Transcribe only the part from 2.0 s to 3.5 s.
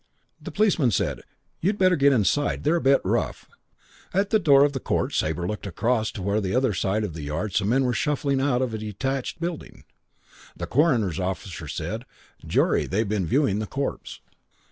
inside. They're a bit rough."